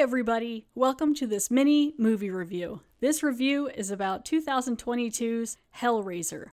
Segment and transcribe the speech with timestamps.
[0.00, 2.82] Everybody, welcome to this mini movie review.
[3.00, 6.50] This review is about 2022's Hellraiser.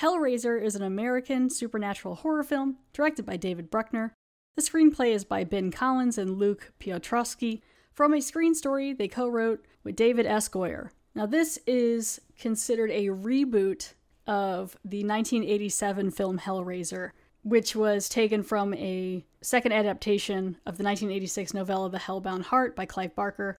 [0.00, 4.14] Hellraiser is an American supernatural horror film directed by David Bruckner.
[4.56, 7.60] The screenplay is by Ben Collins and Luke Piotrowski
[7.92, 10.48] from a screen story they co wrote with David S.
[10.48, 10.90] Goyer.
[11.14, 13.92] Now, this is considered a reboot
[14.26, 17.12] of the 1987 film Hellraiser,
[17.48, 22.84] which was taken from a second adaptation of the 1986 novella The Hellbound Heart by
[22.84, 23.56] Clive Barker.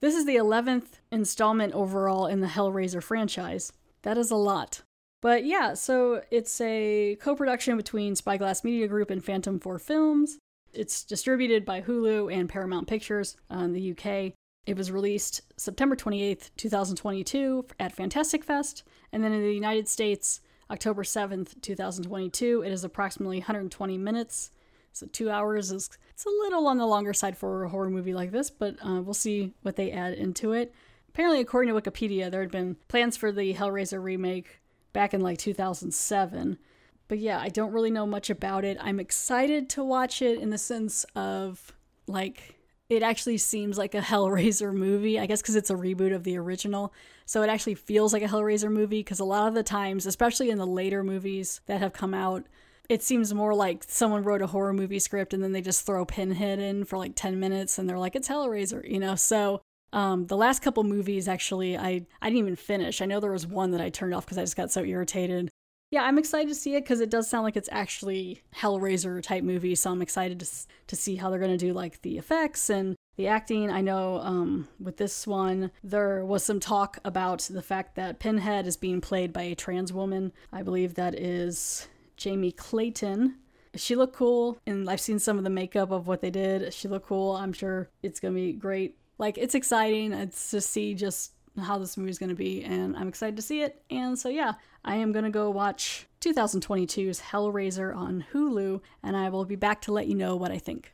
[0.00, 3.72] This is the 11th installment overall in the Hellraiser franchise.
[4.02, 4.82] That is a lot.
[5.20, 10.38] But yeah, so it's a co production between Spyglass Media Group and Phantom 4 Films.
[10.72, 14.32] It's distributed by Hulu and Paramount Pictures in the UK.
[14.66, 20.40] It was released September 28th, 2022 at Fantastic Fest, and then in the United States,
[20.70, 22.62] October 7th, 2022.
[22.62, 24.50] It is approximately 120 minutes.
[24.92, 28.14] So two hours is it's a little on the longer side for a horror movie
[28.14, 30.74] like this, but uh, we'll see what they add into it.
[31.08, 34.60] Apparently, according to Wikipedia, there had been plans for the Hellraiser remake
[34.92, 36.58] back in like 2007.
[37.06, 38.76] But yeah, I don't really know much about it.
[38.80, 41.72] I'm excited to watch it in the sense of
[42.06, 42.57] like
[42.88, 46.38] it actually seems like a Hellraiser movie, I guess because it's a reboot of the
[46.38, 46.92] original.
[47.26, 50.50] So it actually feels like a Hellraiser movie because a lot of the times, especially
[50.50, 52.46] in the later movies that have come out,
[52.88, 56.06] it seems more like someone wrote a horror movie script and then they just throw
[56.06, 59.14] Pinhead in for like 10 minutes and they're like, it's Hellraiser, you know?
[59.14, 59.60] So
[59.92, 63.02] um, the last couple movies, actually, I, I didn't even finish.
[63.02, 65.50] I know there was one that I turned off because I just got so irritated.
[65.90, 69.42] Yeah, I'm excited to see it because it does sound like it's actually Hellraiser type
[69.42, 69.74] movie.
[69.74, 70.46] So I'm excited to,
[70.88, 73.70] to see how they're to do like the effects and the acting.
[73.70, 78.66] I know um, with this one, there was some talk about the fact that Pinhead
[78.66, 80.32] is being played by a trans woman.
[80.52, 83.36] I believe that is Jamie Clayton.
[83.74, 86.72] She looked cool, and I've seen some of the makeup of what they did.
[86.72, 87.36] She looked cool.
[87.36, 88.96] I'm sure it's gonna be great.
[89.18, 90.12] Like it's exciting.
[90.12, 93.62] It's to see just how this movie is gonna be, and I'm excited to see
[93.62, 93.82] it.
[93.90, 94.54] And so yeah,
[94.84, 99.92] I am gonna go watch 2022's Hellraiser on Hulu, and I will be back to
[99.92, 100.92] let you know what I think.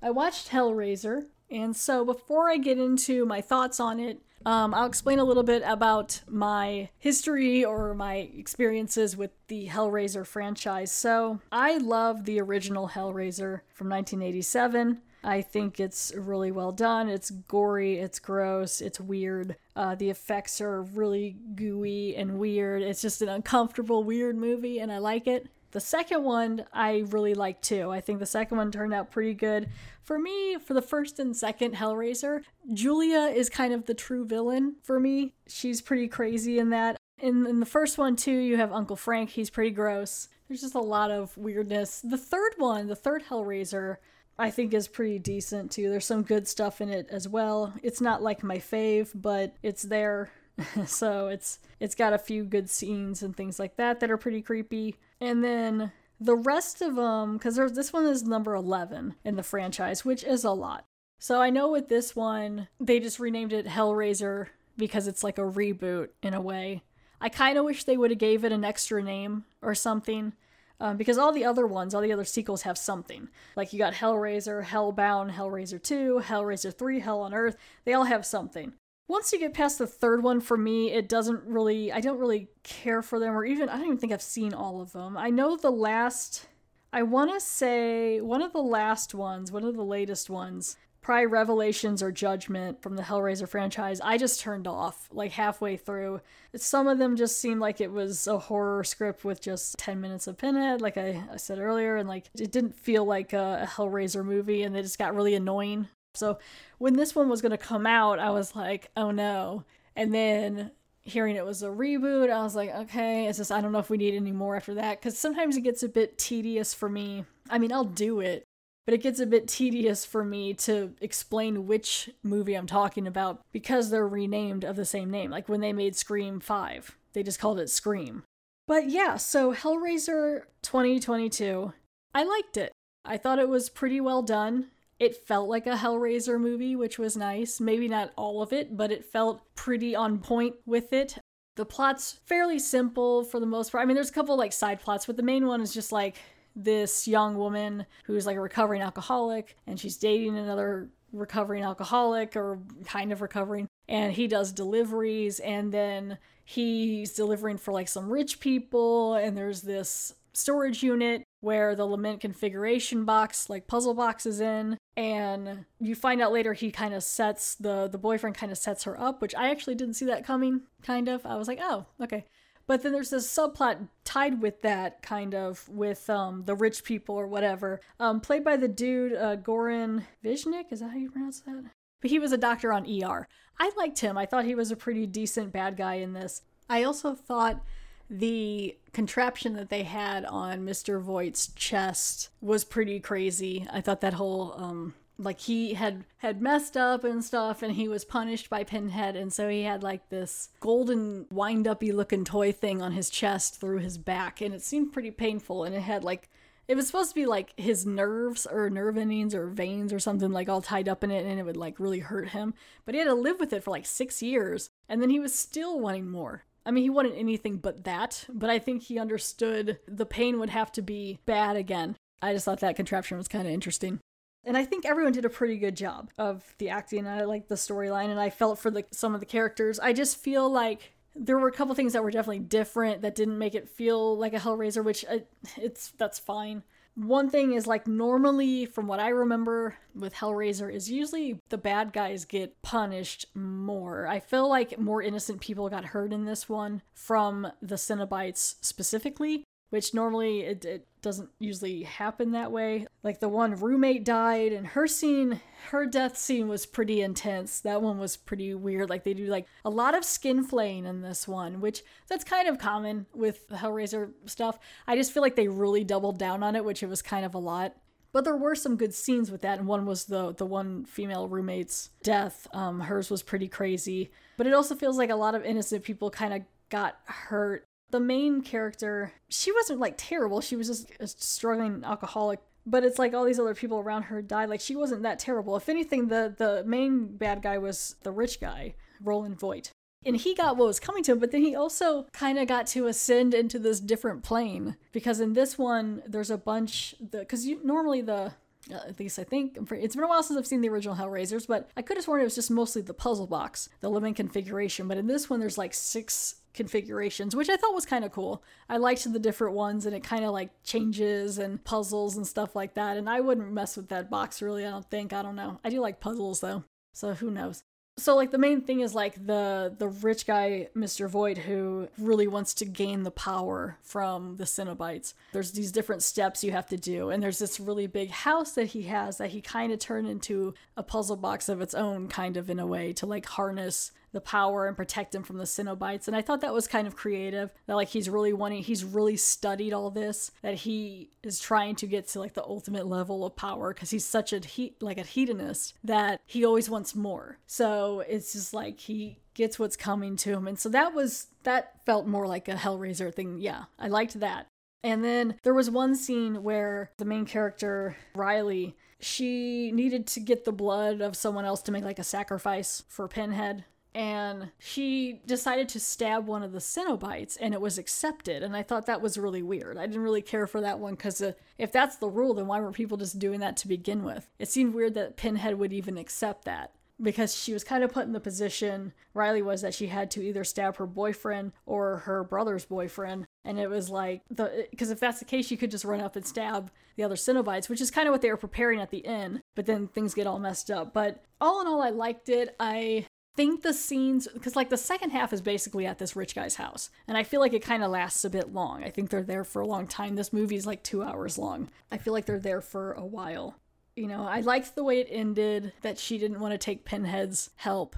[0.00, 4.86] I watched Hellraiser, and so before I get into my thoughts on it, um, I'll
[4.86, 10.92] explain a little bit about my history or my experiences with the Hellraiser franchise.
[10.92, 15.00] So, I love the original Hellraiser from 1987.
[15.24, 17.08] I think it's really well done.
[17.08, 19.56] It's gory, it's gross, it's weird.
[19.74, 22.82] Uh, the effects are really gooey and weird.
[22.82, 25.48] It's just an uncomfortable, weird movie, and I like it.
[25.70, 27.90] The second one I really like too.
[27.90, 29.68] I think the second one turned out pretty good.
[30.02, 32.42] For me, for the first and second Hellraiser,
[32.72, 35.34] Julia is kind of the true villain for me.
[35.46, 36.96] She's pretty crazy in that.
[37.20, 39.30] In, in the first one, too, you have Uncle Frank.
[39.30, 40.28] He's pretty gross.
[40.46, 42.00] There's just a lot of weirdness.
[42.00, 43.96] The third one, the third Hellraiser,
[44.38, 45.90] I think is pretty decent too.
[45.90, 47.74] There's some good stuff in it as well.
[47.82, 50.30] It's not like my fave, but it's there.
[50.86, 54.40] so it's it's got a few good scenes and things like that that are pretty
[54.40, 54.96] creepy.
[55.20, 60.04] And then the rest of them, because this one is number 11 in the franchise,
[60.04, 60.84] which is a lot.
[61.18, 65.42] So I know with this one, they just renamed it Hellraiser because it's like a
[65.42, 66.82] reboot in a way.
[67.20, 70.32] I kind of wish they would have gave it an extra name or something.
[70.80, 73.28] Um, because all the other ones, all the other sequels have something.
[73.56, 77.56] Like you got Hellraiser, Hellbound, Hellraiser 2, Hellraiser 3, Hell on Earth.
[77.84, 78.74] They all have something
[79.08, 82.48] once you get past the third one for me it doesn't really i don't really
[82.62, 85.16] care for them or even i don't even think i've seen all of them.
[85.16, 86.46] I know the last
[86.92, 91.26] i want to say one of the last ones one of the latest ones probably
[91.26, 96.20] revelations or judgment from the hellraiser franchise i just turned off like halfway through.
[96.56, 100.26] Some of them just seemed like it was a horror script with just 10 minutes
[100.26, 103.66] of pinhead like i, I said earlier and like it didn't feel like a, a
[103.66, 105.88] hellraiser movie and they just got really annoying
[106.18, 106.38] so
[106.78, 109.64] when this one was going to come out, I was like, oh no.
[109.96, 110.72] And then
[111.02, 113.90] hearing it was a reboot, I was like, okay, it's just, I don't know if
[113.90, 115.00] we need any more after that.
[115.00, 117.24] Because sometimes it gets a bit tedious for me.
[117.48, 118.44] I mean, I'll do it,
[118.84, 123.40] but it gets a bit tedious for me to explain which movie I'm talking about
[123.52, 125.30] because they're renamed of the same name.
[125.30, 128.24] Like when they made Scream 5, they just called it Scream.
[128.66, 131.72] But yeah, so Hellraiser 2022,
[132.14, 132.72] I liked it.
[133.04, 134.66] I thought it was pretty well done.
[134.98, 137.60] It felt like a Hellraiser movie, which was nice.
[137.60, 141.18] Maybe not all of it, but it felt pretty on point with it.
[141.56, 143.82] The plot's fairly simple for the most part.
[143.82, 146.16] I mean, there's a couple like side plots, but the main one is just like
[146.54, 152.58] this young woman who's like a recovering alcoholic and she's dating another recovering alcoholic or
[152.84, 158.40] kind of recovering and he does deliveries and then he's delivering for like some rich
[158.40, 164.40] people and there's this storage unit where the lament configuration box like puzzle box is
[164.40, 168.58] in and you find out later he kind of sets the the boyfriend kind of
[168.58, 171.60] sets her up which i actually didn't see that coming kind of i was like
[171.62, 172.24] oh okay
[172.68, 177.16] but then there's this subplot tied with that kind of with um, the rich people
[177.16, 180.70] or whatever, um, played by the dude uh, Goran Visnjic.
[180.70, 181.64] Is that how you pronounce that?
[182.02, 183.26] But he was a doctor on ER.
[183.58, 184.18] I liked him.
[184.18, 186.42] I thought he was a pretty decent bad guy in this.
[186.68, 187.64] I also thought
[188.10, 191.00] the contraption that they had on Mr.
[191.00, 193.66] Voight's chest was pretty crazy.
[193.70, 197.88] I thought that whole um, like he had had messed up and stuff and he
[197.88, 202.80] was punished by pinhead and so he had like this golden wind-uppy looking toy thing
[202.80, 206.30] on his chest through his back and it seemed pretty painful and it had like
[206.68, 210.30] it was supposed to be like his nerves or nerve endings or veins or something
[210.30, 213.00] like all tied up in it and it would like really hurt him but he
[213.00, 216.08] had to live with it for like six years and then he was still wanting
[216.08, 220.38] more I mean, he wanted anything but that, but I think he understood the pain
[220.38, 221.96] would have to be bad again.
[222.20, 224.00] I just thought that contraption was kind of interesting.
[224.44, 227.06] And I think everyone did a pretty good job of the acting.
[227.06, 229.80] I like the storyline and I felt for the some of the characters.
[229.80, 233.38] I just feel like there were a couple things that were definitely different that didn't
[233.38, 235.20] make it feel like a Hellraiser, which uh,
[235.56, 236.64] it's that's fine.
[236.98, 241.92] One thing is like normally from what I remember with Hellraiser is usually the bad
[241.92, 244.08] guys get punished more.
[244.08, 249.44] I feel like more innocent people got hurt in this one from the Cenobites specifically
[249.70, 252.86] which normally it, it doesn't usually happen that way.
[253.02, 257.60] Like the one roommate died, and her scene, her death scene was pretty intense.
[257.60, 258.90] That one was pretty weird.
[258.90, 262.48] Like they do like a lot of skin flaying in this one, which that's kind
[262.48, 264.58] of common with Hellraiser stuff.
[264.86, 267.34] I just feel like they really doubled down on it, which it was kind of
[267.34, 267.74] a lot.
[268.10, 271.28] But there were some good scenes with that, and one was the the one female
[271.28, 272.46] roommate's death.
[272.52, 276.10] Um, hers was pretty crazy, but it also feels like a lot of innocent people
[276.10, 280.40] kind of got hurt the main character, she wasn't like terrible.
[280.40, 282.40] She was just a struggling alcoholic.
[282.66, 284.50] But it's like all these other people around her died.
[284.50, 285.56] Like she wasn't that terrible.
[285.56, 289.72] If anything, the the main bad guy was the rich guy, Roland Voight.
[290.04, 292.66] And he got what was coming to him, but then he also kind of got
[292.68, 297.46] to ascend into this different plane because in this one there's a bunch the because
[297.46, 298.34] you normally the
[298.72, 301.70] at least I think it's been a while since I've seen the original Hellraisers, but
[301.76, 304.88] I could have sworn it was just mostly the puzzle box, the living configuration.
[304.88, 308.42] But in this one, there's like six configurations, which I thought was kind of cool.
[308.68, 312.56] I liked the different ones and it kind of like changes and puzzles and stuff
[312.56, 312.96] like that.
[312.96, 315.12] And I wouldn't mess with that box really, I don't think.
[315.12, 315.60] I don't know.
[315.64, 316.64] I do like puzzles though.
[316.94, 317.62] So who knows?
[317.98, 321.08] So like the main thing is like the the rich guy Mr.
[321.08, 325.14] Voight who really wants to gain the power from the Cenobites.
[325.32, 328.66] There's these different steps you have to do and there's this really big house that
[328.66, 332.36] he has that he kind of turned into a puzzle box of its own kind
[332.36, 336.06] of in a way to like harness the power and protect him from the Cenobites.
[336.06, 337.50] And I thought that was kind of creative.
[337.66, 340.30] That like he's really wanting, he's really studied all this.
[340.42, 344.04] That he is trying to get to like the ultimate level of power because he's
[344.04, 347.38] such a heat like a hedonist that he always wants more.
[347.46, 350.48] So it's just like he gets what's coming to him.
[350.48, 353.38] And so that was that felt more like a Hellraiser thing.
[353.38, 354.46] Yeah, I liked that.
[354.84, 360.44] And then there was one scene where the main character, Riley, she needed to get
[360.44, 363.64] the blood of someone else to make like a sacrifice for Pinhead
[363.94, 368.62] and she decided to stab one of the Cenobites and it was accepted and i
[368.62, 371.72] thought that was really weird i didn't really care for that one because uh, if
[371.72, 374.74] that's the rule then why were people just doing that to begin with it seemed
[374.74, 378.20] weird that pinhead would even accept that because she was kind of put in the
[378.20, 383.26] position riley was that she had to either stab her boyfriend or her brother's boyfriend
[383.44, 386.16] and it was like the because if that's the case you could just run up
[386.16, 389.06] and stab the other Cenobites, which is kind of what they were preparing at the
[389.06, 390.92] end, but then things get all messed up.
[390.92, 392.56] But all in all, I liked it.
[392.58, 393.06] I
[393.38, 396.90] think the scenes because like the second half is basically at this rich guy's house
[397.06, 399.44] and i feel like it kind of lasts a bit long i think they're there
[399.44, 402.40] for a long time this movie is like two hours long i feel like they're
[402.40, 403.54] there for a while
[403.94, 407.50] you know i liked the way it ended that she didn't want to take pinhead's
[407.54, 407.94] help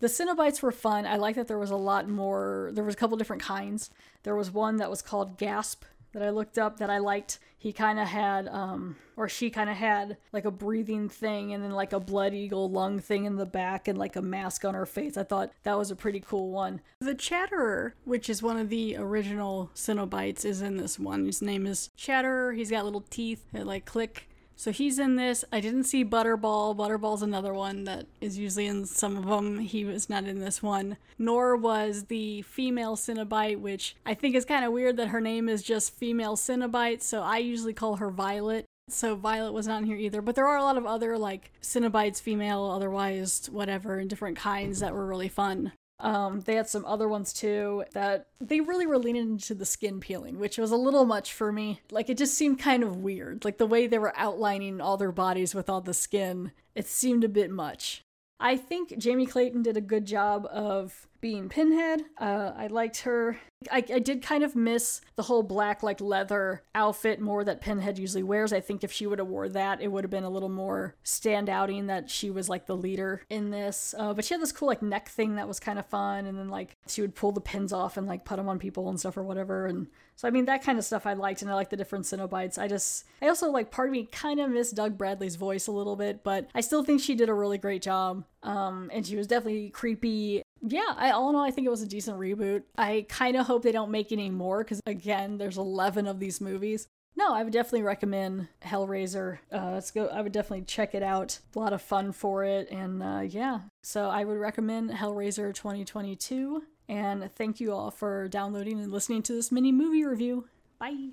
[0.00, 1.06] the Cenobites were fun.
[1.06, 2.70] I like that there was a lot more.
[2.74, 3.90] There was a couple different kinds.
[4.24, 7.38] There was one that was called Gasp, that I looked up that I liked.
[7.58, 11.62] He kind of had, um, or she kind of had like a breathing thing and
[11.62, 14.74] then like a blood eagle lung thing in the back and like a mask on
[14.74, 15.16] her face.
[15.16, 16.80] I thought that was a pretty cool one.
[17.00, 21.26] The Chatterer, which is one of the original Cenobites, is in this one.
[21.26, 22.52] His name is Chatterer.
[22.54, 25.44] He's got little teeth that like click So he's in this.
[25.52, 26.76] I didn't see Butterball.
[26.76, 29.58] Butterball's another one that is usually in some of them.
[29.58, 30.96] He was not in this one.
[31.18, 35.48] Nor was the female Cenobite, which I think is kind of weird that her name
[35.48, 37.02] is just female Cenobite.
[37.02, 38.64] So I usually call her Violet.
[38.88, 40.22] So Violet was not in here either.
[40.22, 44.80] But there are a lot of other like Cenobites, female, otherwise, whatever, and different kinds
[44.80, 45.72] that were really fun.
[46.00, 50.00] Um, they had some other ones too that they really were leaning into the skin
[50.00, 51.80] peeling, which was a little much for me.
[51.90, 53.44] Like it just seemed kind of weird.
[53.44, 57.24] Like the way they were outlining all their bodies with all the skin, it seemed
[57.24, 58.02] a bit much.
[58.40, 62.02] I think Jamie Clayton did a good job of being Pinhead.
[62.18, 63.38] Uh, I liked her.
[63.72, 67.98] I, I did kind of miss the whole black, like leather outfit more that Pinhead
[67.98, 68.52] usually wears.
[68.52, 70.96] I think if she would have wore that, it would have been a little more
[71.02, 73.94] standouting that she was like the leader in this.
[73.96, 76.36] Uh, but she had this cool like neck thing that was kind of fun, and
[76.36, 79.00] then like she would pull the pins off and like put them on people and
[79.00, 79.64] stuff or whatever.
[79.66, 82.04] And so I mean that kind of stuff I liked, and I like the different
[82.04, 82.58] Cenobites.
[82.58, 85.72] I just I also like part of me kind of miss Doug Bradley's voice a
[85.72, 88.24] little bit, but I still think she did a really great job.
[88.42, 91.82] Um, and she was definitely creepy yeah, I all in all, I think it was
[91.82, 92.62] a decent reboot.
[92.76, 96.40] I kind of hope they don't make any more because again, there's 11 of these
[96.40, 96.88] movies.
[97.16, 99.38] No, I would definitely recommend Hellraiser.
[99.52, 100.08] Uh, let's go.
[100.08, 101.38] I would definitely check it out.
[101.54, 103.60] A lot of fun for it, and uh, yeah.
[103.82, 106.64] So I would recommend Hellraiser 2022.
[106.88, 110.48] And thank you all for downloading and listening to this mini movie review.
[110.78, 111.12] Bye.